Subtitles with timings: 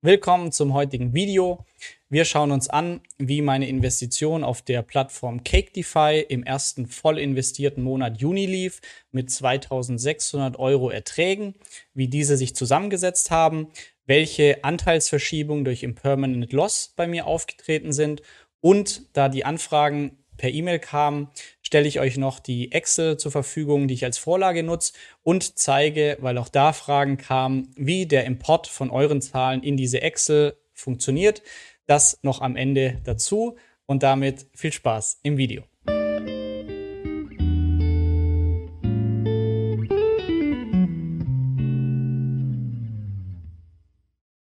[0.00, 1.66] Willkommen zum heutigen Video.
[2.08, 7.82] Wir schauen uns an, wie meine Investition auf der Plattform CakeDeFi im ersten voll investierten
[7.82, 8.80] Monat Juni lief
[9.10, 11.56] mit 2600 Euro Erträgen,
[11.94, 13.72] wie diese sich zusammengesetzt haben,
[14.06, 18.22] welche Anteilsverschiebungen durch Impermanent Loss bei mir aufgetreten sind
[18.60, 21.28] und da die Anfragen per E-Mail kamen,
[21.68, 26.16] stelle ich euch noch die Excel zur Verfügung, die ich als Vorlage nutze und zeige,
[26.18, 31.42] weil auch da Fragen kamen, wie der Import von euren Zahlen in diese Excel funktioniert.
[31.84, 35.62] Das noch am Ende dazu und damit viel Spaß im Video.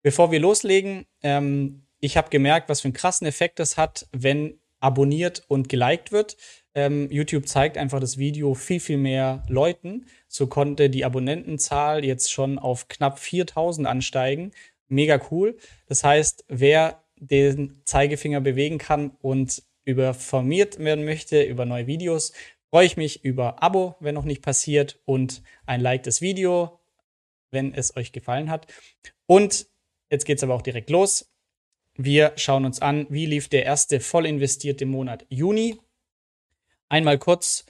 [0.01, 4.58] Bevor wir loslegen, ähm, ich habe gemerkt, was für einen krassen Effekt das hat, wenn
[4.79, 6.37] abonniert und geliked wird.
[6.75, 10.05] Ähm, YouTube zeigt einfach das Video viel, viel mehr Leuten.
[10.27, 14.51] So konnte die Abonnentenzahl jetzt schon auf knapp 4000 ansteigen.
[14.87, 15.57] Mega cool.
[15.87, 22.33] Das heißt, wer den Zeigefinger bewegen kann und überformiert werden möchte über neue Videos,
[22.69, 26.79] freue ich mich über Abo, wenn noch nicht passiert, und ein Like des Video,
[27.51, 28.67] wenn es euch gefallen hat.
[29.25, 29.67] Und
[30.11, 31.31] jetzt geht es aber auch direkt los.
[32.01, 35.81] Wir schauen uns an, wie lief der erste voll investierte Monat Juni.
[36.87, 37.65] Einmal kurz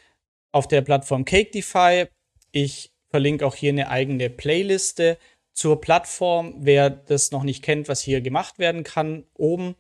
[0.52, 2.06] auf der Plattform CakeDeFi.
[2.52, 5.18] Ich verlinke auch hier eine eigene Playliste
[5.54, 9.76] zur Plattform, wer das noch nicht kennt, was hier gemacht werden kann, oben.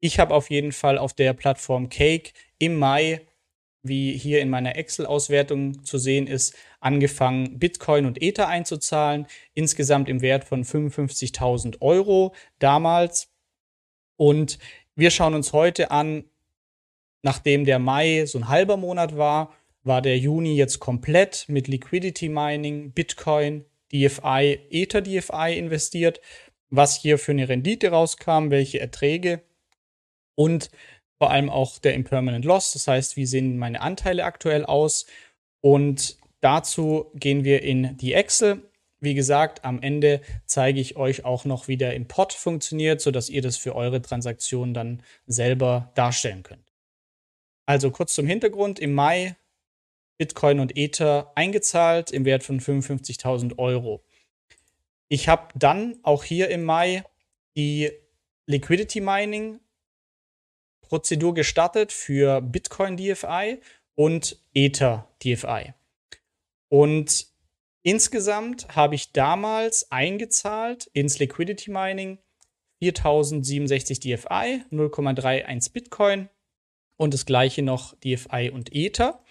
[0.00, 3.20] Ich habe auf jeden Fall auf der Plattform Cake im Mai,
[3.84, 10.22] wie hier in meiner Excel-Auswertung zu sehen ist, angefangen, Bitcoin und Ether einzuzahlen, insgesamt im
[10.22, 13.31] Wert von 55.000 Euro damals.
[14.22, 14.60] Und
[14.94, 16.22] wir schauen uns heute an,
[17.22, 22.28] nachdem der Mai so ein halber Monat war, war der Juni jetzt komplett mit Liquidity
[22.28, 26.20] Mining, Bitcoin, DFI, Ether DFI investiert,
[26.70, 29.42] was hier für eine Rendite rauskam, welche Erträge
[30.36, 30.70] und
[31.18, 35.06] vor allem auch der Impermanent Loss, das heißt, wie sehen meine Anteile aktuell aus?
[35.60, 38.70] Und dazu gehen wir in die Excel
[39.02, 43.42] wie gesagt, am Ende zeige ich euch auch noch, wie der Import funktioniert, sodass ihr
[43.42, 46.72] das für eure Transaktionen dann selber darstellen könnt.
[47.66, 48.78] Also kurz zum Hintergrund.
[48.78, 49.36] Im Mai
[50.18, 54.04] Bitcoin und Ether eingezahlt im Wert von 55.000 Euro.
[55.08, 57.02] Ich habe dann auch hier im Mai
[57.56, 57.90] die
[58.46, 59.58] Liquidity Mining
[60.80, 63.60] Prozedur gestartet für Bitcoin DFI
[63.94, 65.74] und Ether DFI.
[66.68, 67.31] Und
[67.82, 72.18] Insgesamt habe ich damals eingezahlt ins Liquidity Mining
[72.78, 76.28] 4067 DFI, 0,31 Bitcoin
[76.96, 79.22] und das gleiche noch DFI und Ether.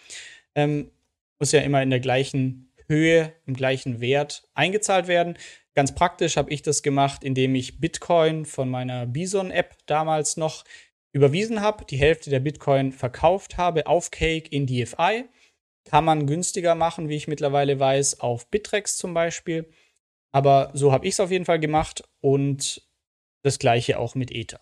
[0.55, 0.91] Ähm,
[1.39, 5.37] muss ja immer in der gleichen Höhe, im gleichen Wert eingezahlt werden.
[5.73, 10.65] Ganz praktisch habe ich das gemacht, indem ich Bitcoin von meiner Bison-App damals noch
[11.13, 15.25] überwiesen habe, die Hälfte der Bitcoin verkauft habe auf Cake in DFI
[15.85, 19.69] kann man günstiger machen, wie ich mittlerweile weiß, auf Bittrex zum Beispiel.
[20.31, 22.87] Aber so habe ich es auf jeden Fall gemacht und
[23.43, 24.61] das gleiche auch mit Ether.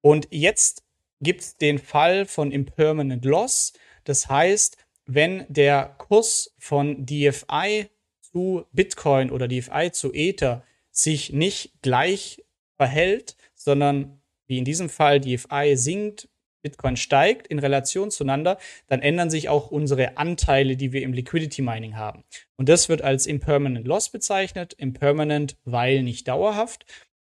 [0.00, 0.84] Und jetzt
[1.20, 3.74] gibt es den Fall von Impermanent Loss.
[4.04, 4.76] Das heißt,
[5.06, 7.88] wenn der Kurs von DFI
[8.20, 12.44] zu Bitcoin oder DFI zu Ether sich nicht gleich
[12.76, 16.28] verhält, sondern wie in diesem Fall DFI sinkt,
[16.62, 21.60] Bitcoin steigt in Relation zueinander, dann ändern sich auch unsere Anteile, die wir im Liquidity
[21.60, 22.24] Mining haben.
[22.56, 24.72] Und das wird als Impermanent Loss bezeichnet.
[24.74, 26.86] Impermanent, weil nicht dauerhaft,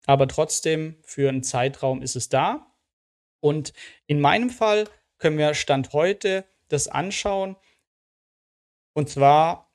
[0.07, 2.67] aber trotzdem für einen Zeitraum ist es da.
[3.41, 3.73] Und
[4.07, 4.85] in meinem Fall
[5.19, 7.57] können wir Stand heute das anschauen.
[8.93, 9.71] Und zwar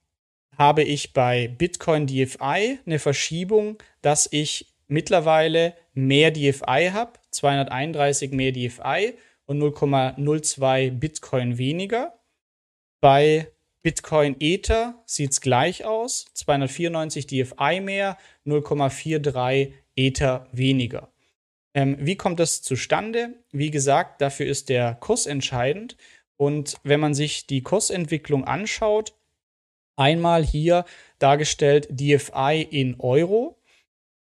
[0.57, 8.51] habe ich bei Bitcoin DFI eine Verschiebung, dass ich mittlerweile mehr DFI habe, 231 mehr
[8.51, 9.13] DFI
[9.47, 12.13] und 0,02 Bitcoin weniger.
[13.01, 16.25] Bei Bitcoin Ether sieht es gleich aus.
[16.33, 21.11] 294 DFI mehr, 0,43 Ether weniger.
[21.73, 23.33] Ähm, wie kommt das zustande?
[23.51, 25.95] Wie gesagt, dafür ist der Kurs entscheidend.
[26.35, 29.13] Und wenn man sich die Kursentwicklung anschaut,
[29.95, 30.85] einmal hier
[31.19, 33.57] dargestellt DFI in Euro,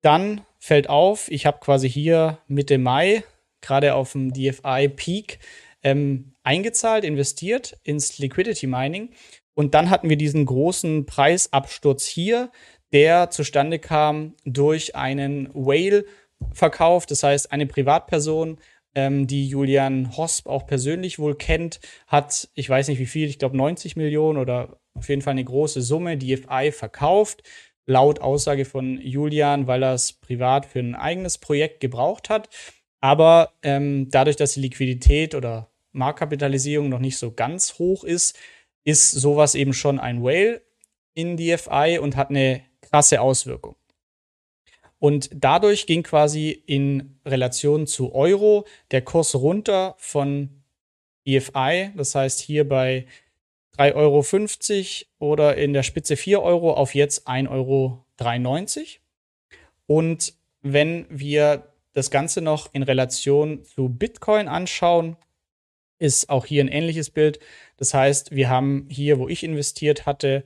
[0.01, 3.23] dann fällt auf, ich habe quasi hier Mitte Mai
[3.65, 5.39] gerade auf dem DFI Peak
[5.83, 9.09] ähm, eingezahlt, investiert ins Liquidity Mining.
[9.53, 12.51] Und dann hatten wir diesen großen Preisabsturz hier,
[12.93, 17.05] der zustande kam durch einen Whale-Verkauf.
[17.05, 18.57] Das heißt, eine Privatperson,
[18.95, 23.39] ähm, die Julian Hosp auch persönlich wohl kennt, hat, ich weiß nicht wie viel, ich
[23.39, 27.43] glaube 90 Millionen oder auf jeden Fall eine große Summe DFI verkauft
[27.85, 32.49] laut Aussage von Julian, weil er es privat für ein eigenes Projekt gebraucht hat.
[33.05, 38.35] Aber ähm, dadurch, dass die Liquidität oder Marktkapitalisierung noch nicht so ganz hoch ist,
[38.83, 40.63] ist sowas eben schon ein Whale
[41.13, 43.75] in DFI und hat eine krasse Auswirkung.
[44.97, 50.63] Und dadurch ging quasi in Relation zu Euro der Kurs runter von
[51.27, 53.05] DFI, das heißt hier bei
[53.77, 58.03] 3,50 Euro oder in der Spitze 4 Euro auf jetzt 1,93 Euro.
[59.85, 65.15] Und wenn wir das Ganze noch in Relation zu Bitcoin anschauen,
[65.97, 67.39] ist auch hier ein ähnliches Bild.
[67.77, 70.43] Das heißt, wir haben hier, wo ich investiert hatte,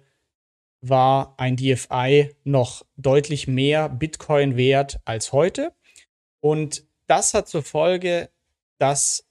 [0.81, 5.73] war ein DFI noch deutlich mehr Bitcoin wert als heute.
[6.39, 8.29] Und das hat zur Folge,
[8.77, 9.27] dass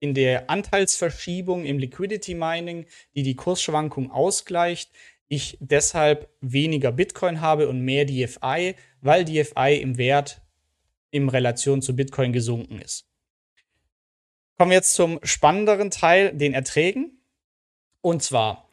[0.00, 4.90] in der Anteilsverschiebung im Liquidity Mining, die die Kursschwankung ausgleicht,
[5.28, 10.42] ich deshalb weniger Bitcoin habe und mehr DFI, weil DFI im Wert
[11.12, 13.06] in Relation zu Bitcoin gesunken ist.
[14.58, 17.22] Kommen wir jetzt zum spannenderen Teil, den Erträgen.
[18.00, 18.70] Und zwar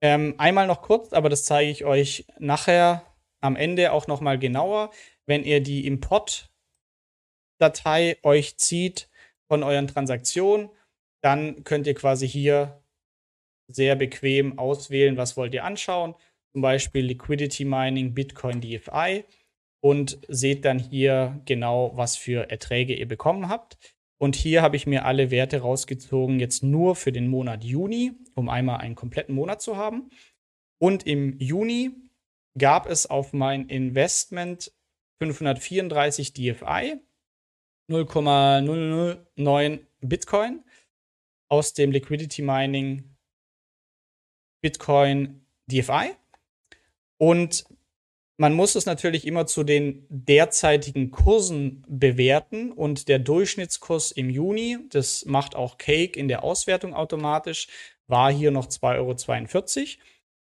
[0.00, 3.04] ähm, einmal noch kurz, aber das zeige ich euch nachher
[3.40, 4.90] am Ende auch noch mal genauer.
[5.26, 9.08] Wenn ihr die Import-Datei euch zieht,
[9.48, 10.70] von euren Transaktionen.
[11.22, 12.82] Dann könnt ihr quasi hier
[13.68, 16.14] sehr bequem auswählen, was wollt ihr anschauen.
[16.52, 19.24] Zum Beispiel Liquidity Mining, Bitcoin DFI
[19.86, 23.78] und seht dann hier genau, was für Erträge ihr bekommen habt.
[24.18, 28.48] Und hier habe ich mir alle Werte rausgezogen, jetzt nur für den Monat Juni, um
[28.48, 30.10] einmal einen kompletten Monat zu haben.
[30.82, 31.92] Und im Juni
[32.58, 34.72] gab es auf mein Investment
[35.22, 37.00] 534 DFI
[37.88, 40.64] 0,009 Bitcoin
[41.48, 43.16] aus dem Liquidity Mining
[44.60, 46.16] Bitcoin DFI.
[47.18, 47.66] Und
[48.38, 54.76] man muss es natürlich immer zu den derzeitigen Kursen bewerten und der Durchschnittskurs im Juni,
[54.90, 57.68] das macht auch Cake in der Auswertung automatisch,
[58.06, 59.16] war hier noch 2,42 Euro.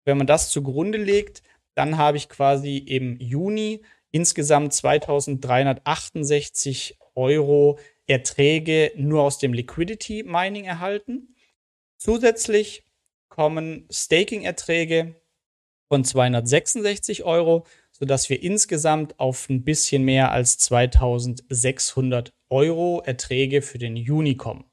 [0.04, 1.42] Wenn man das zugrunde legt,
[1.74, 10.64] dann habe ich quasi im Juni insgesamt 2368 Euro Erträge nur aus dem Liquidity Mining
[10.64, 11.36] erhalten.
[11.98, 12.82] Zusätzlich
[13.28, 15.14] kommen Staking-Erträge
[15.88, 23.78] von 266 Euro, sodass wir insgesamt auf ein bisschen mehr als 2600 Euro Erträge für
[23.78, 24.64] den Juni kommen.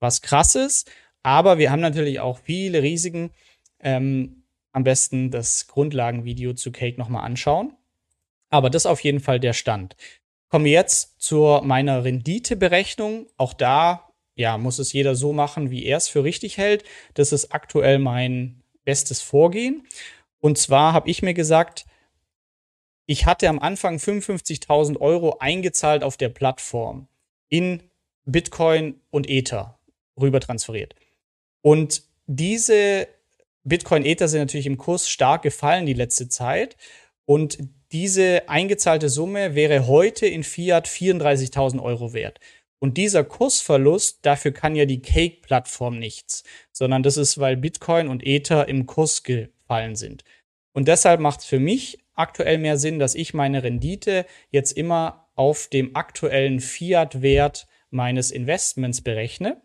[0.00, 0.90] Was krass ist,
[1.22, 3.30] aber wir haben natürlich auch viele Risiken.
[3.80, 7.74] Ähm, am besten das Grundlagenvideo zu Cake nochmal anschauen.
[8.50, 9.96] Aber das ist auf jeden Fall der Stand.
[10.50, 13.26] Kommen wir jetzt zu meiner Renditeberechnung.
[13.38, 16.84] Auch da ja, muss es jeder so machen, wie er es für richtig hält.
[17.14, 19.86] Das ist aktuell mein bestes Vorgehen.
[20.46, 21.86] Und zwar habe ich mir gesagt,
[23.04, 27.08] ich hatte am Anfang 55.000 Euro eingezahlt auf der Plattform
[27.48, 27.82] in
[28.26, 29.80] Bitcoin und Ether
[30.16, 30.94] rüber transferiert.
[31.62, 33.08] Und diese
[33.64, 36.76] Bitcoin Ether sind natürlich im Kurs stark gefallen die letzte Zeit.
[37.24, 37.58] Und
[37.90, 42.38] diese eingezahlte Summe wäre heute in Fiat 34.000 Euro wert.
[42.78, 48.24] Und dieser Kursverlust, dafür kann ja die Cake-Plattform nichts, sondern das ist, weil Bitcoin und
[48.24, 50.22] Ether im Kurs gefallen sind.
[50.76, 55.26] Und deshalb macht es für mich aktuell mehr Sinn, dass ich meine Rendite jetzt immer
[55.34, 59.62] auf dem aktuellen Fiat-Wert meines Investments berechne.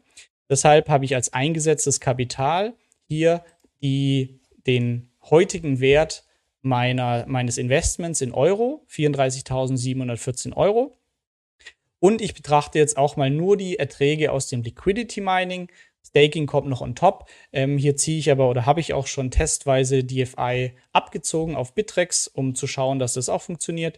[0.50, 2.76] Deshalb habe ich als eingesetztes Kapital
[3.10, 3.44] hier
[3.82, 6.24] die, den heutigen Wert
[6.62, 10.98] meiner, meines Investments in Euro, 34.714 Euro.
[12.00, 15.70] Und ich betrachte jetzt auch mal nur die Erträge aus dem Liquidity Mining.
[16.06, 17.30] Staking kommt noch on top.
[17.54, 22.28] Ähm, hier ziehe ich aber oder habe ich auch schon testweise DFI abgezogen auf Bitrex,
[22.28, 23.98] um zu schauen, dass das auch funktioniert.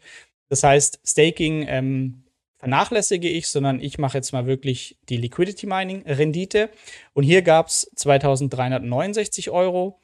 [0.50, 2.24] Das heißt, Staking ähm,
[2.58, 6.70] vernachlässige ich, sondern ich mache jetzt mal wirklich die Liquidity Mining Rendite.
[7.14, 10.00] Und hier gab es 2369 Euro,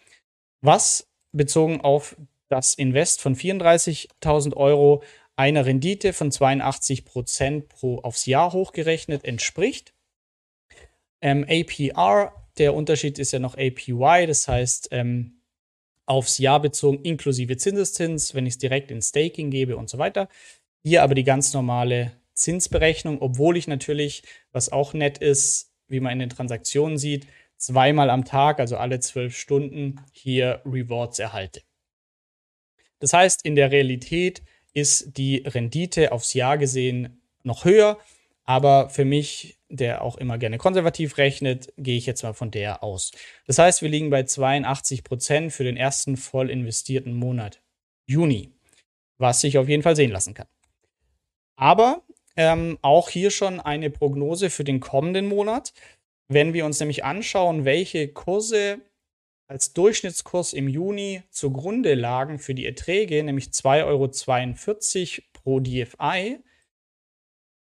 [0.62, 2.18] was bezogen auf
[2.50, 5.04] das Invest von 34.000 Euro
[5.36, 9.94] einer Rendite von 82 Prozent pro aufs Jahr hochgerechnet entspricht.
[11.22, 15.42] Ähm, APR, der Unterschied ist ja noch APY, das heißt ähm,
[16.06, 20.28] aufs Jahr bezogen inklusive Zinseszins, wenn ich es direkt in Staking gebe und so weiter.
[20.82, 26.14] Hier aber die ganz normale Zinsberechnung, obwohl ich natürlich, was auch nett ist, wie man
[26.14, 31.62] in den Transaktionen sieht, zweimal am Tag, also alle zwölf Stunden, hier Rewards erhalte.
[33.00, 34.42] Das heißt, in der Realität
[34.74, 38.00] ist die Rendite aufs Jahr gesehen noch höher,
[38.46, 42.84] aber für mich, der auch immer gerne konservativ rechnet, gehe ich jetzt mal von der
[42.84, 43.12] aus.
[43.46, 47.62] Das heißt, wir liegen bei 82 Prozent für den ersten voll investierten Monat
[48.08, 48.52] Juni,
[49.18, 50.48] was sich auf jeden Fall sehen lassen kann.
[51.56, 52.04] Aber
[52.36, 55.74] ähm, auch hier schon eine Prognose für den kommenden Monat.
[56.28, 58.82] Wenn wir uns nämlich anschauen, welche Kurse
[59.48, 66.40] als Durchschnittskurs im Juni zugrunde lagen für die Erträge, nämlich 2,42 Euro pro DFI,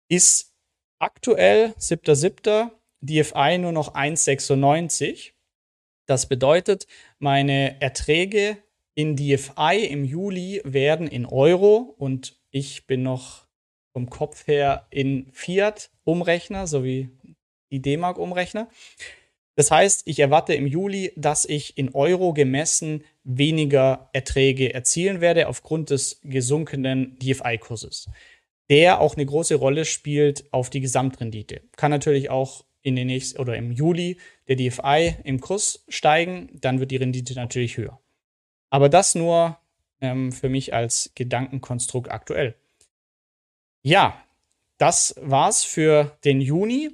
[0.07, 0.50] ist
[1.01, 2.71] aktuell 7.7.
[3.01, 5.31] DFI nur noch 1,96.
[6.05, 6.85] Das bedeutet,
[7.17, 8.57] meine Erträge
[8.93, 13.47] in DFI im Juli werden in Euro und ich bin noch
[13.93, 17.09] vom Kopf her in Fiat-Umrechner sowie
[17.71, 18.69] die D-Mark-Umrechner.
[19.55, 25.47] Das heißt, ich erwarte im Juli, dass ich in Euro gemessen weniger Erträge erzielen werde
[25.47, 28.09] aufgrund des gesunkenen DFI-Kurses,
[28.71, 31.61] der auch eine große Rolle spielt auf die Gesamtrendite.
[31.75, 36.79] Kann natürlich auch in den nächsten oder im Juli der DFI im Kurs steigen, dann
[36.79, 37.99] wird die Rendite natürlich höher.
[38.69, 39.59] Aber das nur
[39.99, 42.55] ähm, für mich als Gedankenkonstrukt aktuell.
[43.83, 44.23] Ja,
[44.77, 46.91] das war's für den Juni.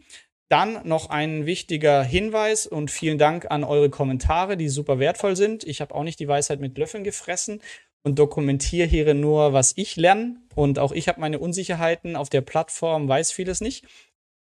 [0.49, 5.63] Dann noch ein wichtiger Hinweis und vielen Dank an eure Kommentare, die super wertvoll sind.
[5.63, 7.61] Ich habe auch nicht die Weisheit mit Löffeln gefressen
[8.07, 10.37] und dokumentiere hier nur, was ich lerne.
[10.55, 13.85] Und auch ich habe meine Unsicherheiten auf der Plattform, weiß vieles nicht.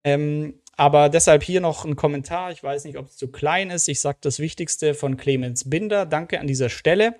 [0.03, 2.51] Ähm, aber deshalb hier noch ein Kommentar.
[2.51, 3.87] Ich weiß nicht, ob es zu klein ist.
[3.87, 6.07] Ich sage das Wichtigste von Clemens Binder.
[6.07, 7.15] Danke an dieser Stelle.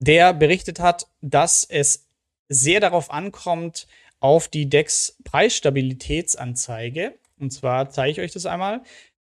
[0.00, 2.08] Der berichtet hat, dass es
[2.48, 3.86] sehr darauf ankommt,
[4.18, 7.14] auf die DEX Preisstabilitätsanzeige.
[7.38, 8.82] Und zwar zeige ich euch das einmal.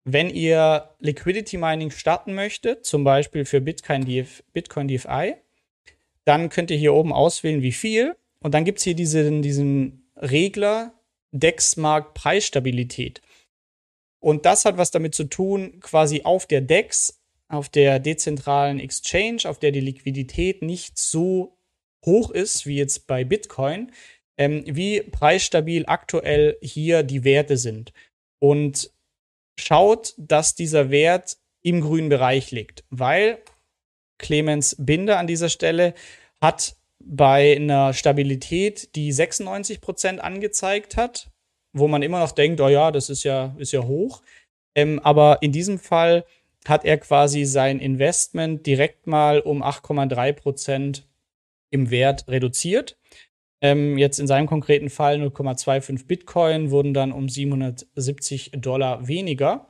[0.05, 5.37] Wenn ihr Liquidity Mining starten möchtet, zum Beispiel für Bitcoin, Bitcoin DFI,
[6.29, 8.15] dann könnt ihr hier oben auswählen, wie viel.
[8.41, 10.93] Und dann gibt es hier diesen, diesen Regler
[11.33, 13.23] DEX-Markt Preisstabilität.
[14.21, 19.43] Und das hat was damit zu tun, quasi auf der DEX, auf der dezentralen Exchange,
[19.47, 21.57] auf der die Liquidität nicht so
[22.05, 23.93] hoch ist wie jetzt bei Bitcoin,
[24.37, 27.93] ähm, wie preisstabil aktuell hier die Werte sind.
[28.39, 28.93] Und
[29.59, 33.43] schaut, dass dieser Wert im grünen Bereich liegt, weil
[34.19, 35.95] Clemens Binder an dieser Stelle
[36.41, 41.31] hat bei einer Stabilität, die 96 Prozent angezeigt hat,
[41.73, 44.23] wo man immer noch denkt, oh ja, das ist ja, ist ja hoch.
[44.75, 46.25] Ähm, aber in diesem Fall
[46.67, 51.09] hat er quasi sein Investment direkt mal um 8,3 Prozent
[51.71, 52.97] im Wert reduziert.
[53.61, 59.69] Ähm, jetzt in seinem konkreten Fall 0,25 Bitcoin wurden dann um 770 Dollar weniger.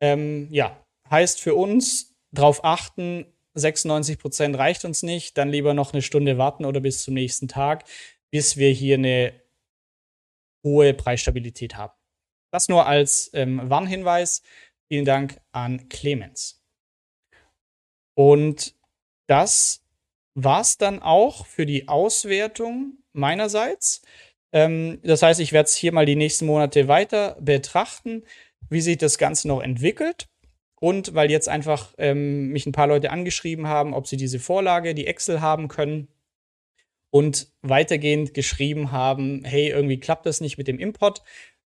[0.00, 5.92] Ähm, ja, heißt für uns darauf achten, 96 Prozent reicht uns nicht, dann lieber noch
[5.92, 7.84] eine Stunde warten oder bis zum nächsten Tag,
[8.30, 9.32] bis wir hier eine
[10.64, 11.94] hohe Preisstabilität haben.
[12.52, 14.42] Das nur als ähm, Warnhinweis.
[14.88, 16.64] Vielen Dank an Clemens.
[18.16, 18.74] Und
[19.28, 19.84] das
[20.34, 24.02] war es dann auch für die Auswertung meinerseits.
[24.52, 28.24] Ähm, das heißt, ich werde es hier mal die nächsten Monate weiter betrachten,
[28.68, 30.28] wie sich das Ganze noch entwickelt.
[30.80, 34.94] Und weil jetzt einfach ähm, mich ein paar Leute angeschrieben haben, ob sie diese Vorlage,
[34.94, 36.08] die Excel haben können
[37.10, 41.22] und weitergehend geschrieben haben, hey, irgendwie klappt das nicht mit dem Import,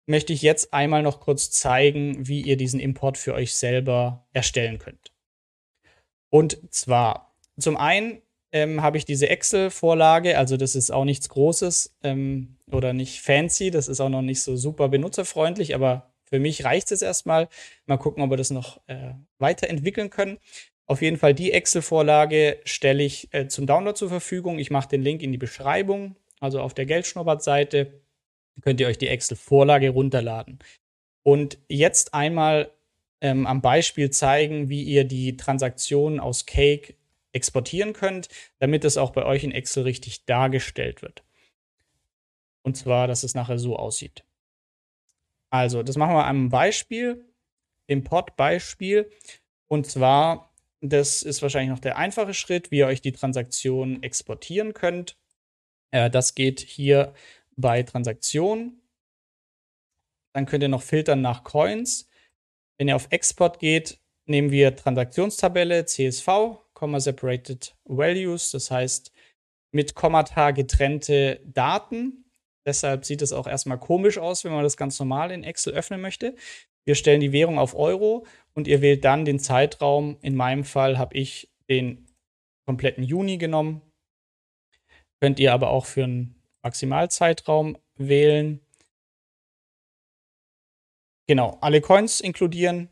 [0.06, 4.78] möchte ich jetzt einmal noch kurz zeigen, wie ihr diesen Import für euch selber erstellen
[4.78, 5.12] könnt.
[6.30, 8.22] Und zwar zum einen
[8.52, 13.70] ähm, habe ich diese Excel-Vorlage, also das ist auch nichts Großes ähm, oder nicht fancy,
[13.70, 17.48] das ist auch noch nicht so super benutzerfreundlich, aber für mich reicht es erstmal.
[17.86, 20.38] Mal gucken, ob wir das noch äh, weiterentwickeln können.
[20.86, 24.58] Auf jeden Fall die Excel-Vorlage stelle ich äh, zum Download zur Verfügung.
[24.58, 28.00] Ich mache den Link in die Beschreibung, also auf der Geldschnuppert-Seite
[28.62, 30.58] könnt ihr euch die Excel-Vorlage runterladen.
[31.22, 32.70] Und jetzt einmal
[33.20, 36.94] ähm, am Beispiel zeigen, wie ihr die Transaktionen aus Cake
[37.32, 38.28] exportieren könnt,
[38.58, 41.22] damit es auch bei euch in Excel richtig dargestellt wird.
[42.62, 44.24] Und zwar, dass es nachher so aussieht.
[45.56, 47.24] Also, das machen wir an einem Beispiel,
[47.86, 49.10] Import-Beispiel.
[49.68, 54.74] Und zwar, das ist wahrscheinlich noch der einfache Schritt, wie ihr euch die Transaktion exportieren
[54.74, 55.16] könnt.
[55.92, 57.14] Äh, das geht hier
[57.56, 58.82] bei Transaktionen.
[60.34, 62.10] Dann könnt ihr noch filtern nach Coins.
[62.76, 66.28] Wenn ihr auf Export geht, nehmen wir Transaktionstabelle, CSV,
[66.98, 69.10] Separated Values, das heißt
[69.72, 72.25] mit Kommata getrennte Daten.
[72.66, 76.00] Deshalb sieht es auch erstmal komisch aus, wenn man das ganz normal in Excel öffnen
[76.00, 76.34] möchte.
[76.84, 80.18] Wir stellen die Währung auf Euro und ihr wählt dann den Zeitraum.
[80.20, 82.06] In meinem Fall habe ich den
[82.66, 83.82] kompletten Juni genommen.
[85.20, 88.60] Könnt ihr aber auch für einen Maximalzeitraum wählen.
[91.28, 92.88] Genau, alle Coins inkludieren,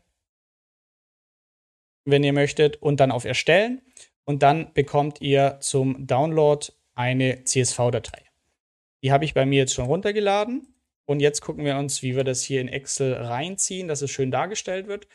[2.05, 3.81] wenn ihr möchtet, und dann auf Erstellen.
[4.27, 8.24] und dann bekommt ihr zum Download eine CSV-Datei.
[9.05, 10.67] Die habe ich bei mir jetzt schon runtergeladen
[11.07, 14.31] und jetzt gucken wir uns, wie wir das hier in Excel reinziehen, dass es schön
[14.31, 15.07] dargestellt wird.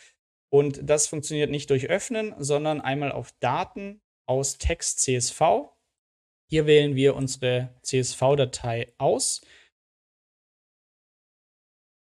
[0.49, 5.41] Und das funktioniert nicht durch Öffnen, sondern einmal auf Daten aus Text CSV.
[6.49, 9.41] Hier wählen wir unsere CSV-Datei aus.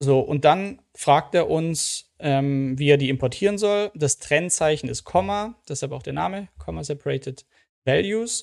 [0.03, 3.93] So, und dann fragt er uns, ähm, wie er die importieren soll.
[3.95, 7.47] Das Trennzeichen ist Komma, deshalb auch der Name, Comma Separated
[7.85, 8.43] Values.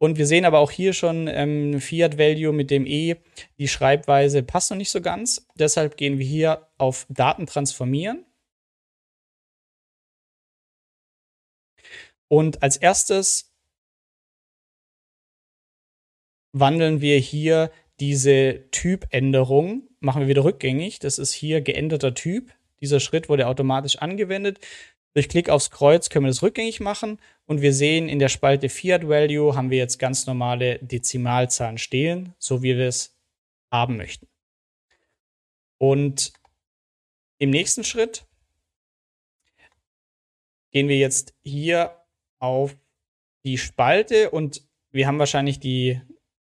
[0.00, 3.16] Und wir sehen aber auch hier schon ähm, Fiat Value mit dem E.
[3.58, 5.46] Die Schreibweise passt noch nicht so ganz.
[5.56, 8.24] Deshalb gehen wir hier auf Daten transformieren.
[12.28, 13.52] Und als erstes
[16.52, 21.00] wandeln wir hier diese Typänderung, machen wir wieder rückgängig.
[21.00, 22.52] Das ist hier geänderter Typ.
[22.80, 24.60] Dieser Schritt wurde automatisch angewendet.
[25.18, 28.68] Durch Klick aufs Kreuz können wir das rückgängig machen und wir sehen in der Spalte
[28.68, 33.18] Fiat Value haben wir jetzt ganz normale Dezimalzahlen stehen, so wie wir es
[33.68, 34.28] haben möchten.
[35.76, 36.32] Und
[37.38, 38.28] im nächsten Schritt
[40.70, 42.00] gehen wir jetzt hier
[42.38, 42.76] auf
[43.44, 46.00] die Spalte und wir haben wahrscheinlich die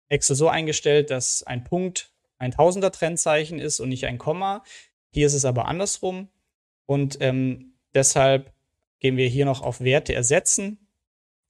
[0.09, 4.65] Excel so eingestellt, dass ein Punkt ein Tausender Trennzeichen ist und nicht ein Komma.
[5.13, 6.31] Hier ist es aber andersrum
[6.87, 8.56] und ähm, deshalb
[9.01, 10.89] gehen wir hier noch auf Werte ersetzen.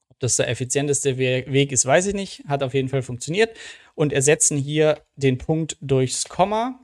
[0.08, 2.44] Ob das der effizienteste Weg ist, weiß ich nicht.
[2.46, 3.56] Hat auf jeden Fall funktioniert.
[3.94, 6.80] Und ersetzen hier den Punkt durchs Komma.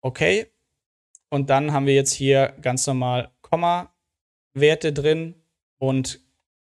[0.00, 0.46] Okay.
[1.30, 5.34] Und dann haben wir jetzt hier ganz normal Komma-Werte drin
[5.78, 6.20] und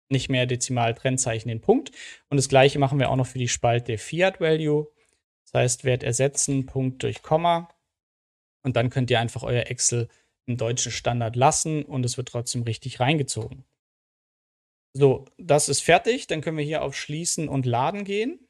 [0.08, 1.90] nicht mehr Dezimal-Trennzeichen den Punkt.
[2.28, 4.86] Und das gleiche machen wir auch noch für die Spalte Fiat Value.
[5.44, 7.68] Das heißt, Wert ersetzen, Punkt durch Komma.
[8.62, 10.08] Und dann könnt ihr einfach euer Excel
[10.46, 13.64] im deutschen Standard lassen und es wird trotzdem richtig reingezogen.
[14.94, 16.26] So, das ist fertig.
[16.26, 18.46] Dann können wir hier auf Schließen und Laden gehen.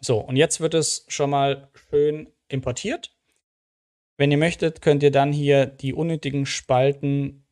[0.00, 3.16] So, und jetzt wird es schon mal schön importiert.
[4.18, 7.46] Wenn ihr möchtet, könnt ihr dann hier die unnötigen Spalten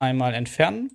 [0.00, 0.90] einmal entfernen.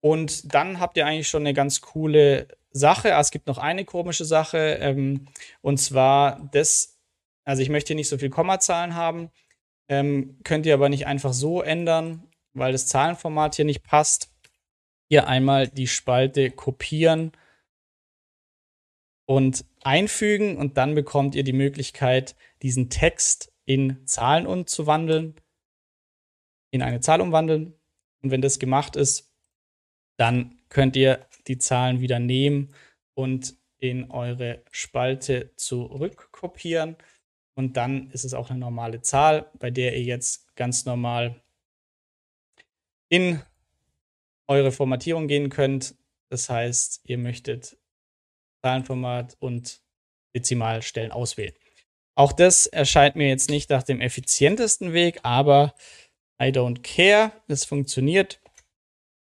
[0.00, 3.16] Und dann habt ihr eigentlich schon eine ganz coole Sache.
[3.16, 4.78] Ah, es gibt noch eine komische Sache.
[4.80, 5.26] Ähm,
[5.62, 7.00] und zwar das,
[7.44, 9.30] also ich möchte hier nicht so viel Kommazahlen haben.
[9.88, 14.30] Ähm, könnt ihr aber nicht einfach so ändern, weil das Zahlenformat hier nicht passt.
[15.10, 17.32] Hier einmal die Spalte kopieren
[19.26, 25.40] und einfügen und dann bekommt ihr die Möglichkeit, diesen Text in Zahlen umzuwandeln,
[26.70, 27.74] in eine Zahl umwandeln.
[28.22, 29.30] Und wenn das gemacht ist,
[30.16, 32.74] dann könnt ihr die Zahlen wieder nehmen
[33.14, 36.96] und in eure Spalte zurückkopieren.
[37.54, 41.42] Und dann ist es auch eine normale Zahl, bei der ihr jetzt ganz normal
[43.08, 43.40] in
[44.46, 45.94] eure Formatierung gehen könnt.
[46.28, 47.76] Das heißt, ihr möchtet
[48.62, 49.80] Zahlenformat und
[50.34, 51.54] Dezimalstellen auswählen.
[52.16, 55.74] Auch das erscheint mir jetzt nicht nach dem effizientesten Weg, aber
[56.40, 57.32] I don't care.
[57.48, 58.40] Es funktioniert.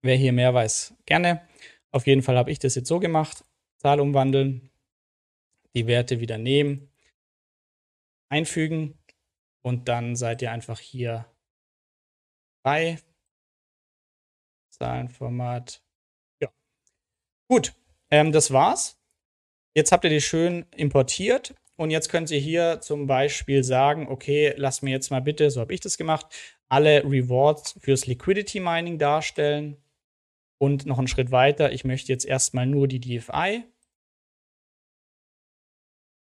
[0.03, 1.47] Wer hier mehr weiß, gerne.
[1.91, 3.45] Auf jeden Fall habe ich das jetzt so gemacht.
[3.79, 4.71] Zahl umwandeln,
[5.75, 6.92] die Werte wieder nehmen,
[8.33, 8.99] einfügen
[9.63, 11.27] und dann seid ihr einfach hier
[12.65, 12.99] bei
[14.71, 15.83] Zahlenformat.
[16.41, 16.49] Ja.
[17.49, 17.75] Gut,
[18.11, 18.99] ähm, das war's.
[19.75, 24.55] Jetzt habt ihr die schön importiert und jetzt könnt ihr hier zum Beispiel sagen, okay,
[24.57, 26.27] lass mir jetzt mal bitte, so habe ich das gemacht,
[26.69, 29.77] alle Rewards fürs Liquidity Mining darstellen.
[30.59, 33.65] Und noch einen Schritt weiter, ich möchte jetzt erstmal nur die DFI.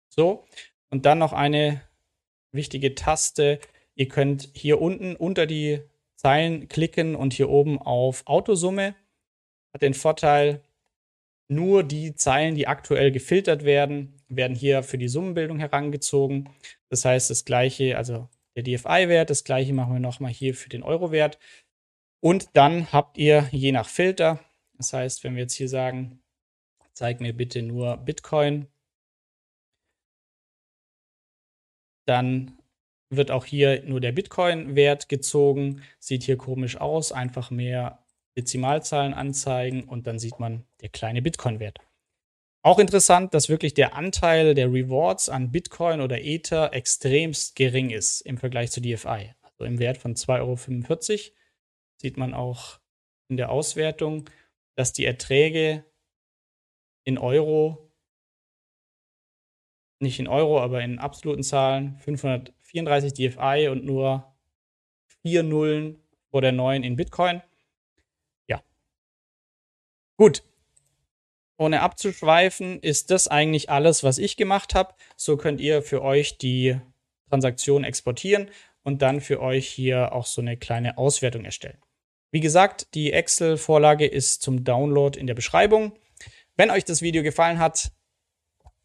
[0.09, 0.46] So,
[0.88, 1.83] und dann noch eine
[2.52, 3.60] wichtige Taste.
[3.94, 5.80] Ihr könnt hier unten unter die
[6.16, 8.94] Zeilen klicken und hier oben auf Autosumme.
[9.72, 10.62] Hat den Vorteil,
[11.48, 16.48] nur die Zeilen, die aktuell gefiltert werden, werden hier für die Summenbildung herangezogen.
[16.88, 20.82] Das heißt, das gleiche, also der DFI-Wert, das gleiche machen wir nochmal hier für den
[20.82, 21.38] Euro-Wert.
[22.20, 24.40] Und dann habt ihr je nach Filter,
[24.74, 26.22] das heißt, wenn wir jetzt hier sagen,
[26.92, 28.66] zeig mir bitte nur Bitcoin,
[32.11, 32.59] dann
[33.09, 35.83] wird auch hier nur der Bitcoin-Wert gezogen.
[36.01, 38.05] Sieht hier komisch aus, einfach mehr
[38.37, 41.79] Dezimalzahlen anzeigen und dann sieht man der kleine Bitcoin-Wert.
[42.62, 48.20] Auch interessant, dass wirklich der Anteil der Rewards an Bitcoin oder Ether extremst gering ist
[48.23, 49.35] im Vergleich zu DFI.
[49.42, 51.37] Also im Wert von 2,45 Euro
[51.96, 52.81] sieht man auch
[53.29, 54.29] in der Auswertung,
[54.77, 55.85] dass die Erträge
[57.05, 57.89] in Euro
[60.00, 64.34] nicht in Euro, aber in absoluten Zahlen 534 DFI und nur
[65.22, 67.42] vier Nullen vor der neuen in Bitcoin.
[70.20, 70.42] Gut.
[71.56, 74.92] Ohne abzuschweifen, ist das eigentlich alles, was ich gemacht habe.
[75.16, 76.78] So könnt ihr für euch die
[77.30, 78.50] Transaktion exportieren
[78.82, 81.78] und dann für euch hier auch so eine kleine Auswertung erstellen.
[82.32, 85.94] Wie gesagt, die Excel-Vorlage ist zum Download in der Beschreibung.
[86.54, 87.90] Wenn euch das Video gefallen hat,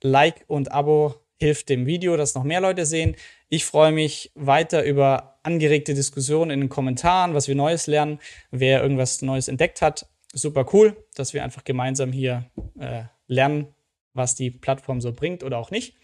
[0.06, 3.16] Like und Abo hilft dem Video, dass noch mehr Leute sehen.
[3.50, 8.20] Ich freue mich weiter über angeregte Diskussionen in den Kommentaren, was wir Neues lernen,
[8.52, 10.08] wer irgendwas Neues entdeckt hat.
[10.34, 13.74] Super cool, dass wir einfach gemeinsam hier äh, lernen,
[14.14, 15.96] was die Plattform so bringt oder auch nicht.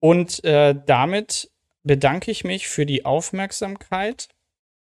[0.00, 1.50] Und äh, damit
[1.82, 4.28] bedanke ich mich für die Aufmerksamkeit,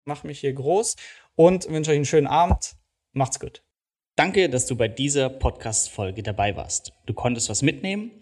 [0.04, 0.96] mache mich hier groß
[1.34, 2.76] und wünsche euch einen schönen Abend.
[3.12, 3.62] Macht's gut.
[4.16, 6.92] Danke, dass du bei dieser Podcast-Folge dabei warst.
[7.06, 8.21] Du konntest was mitnehmen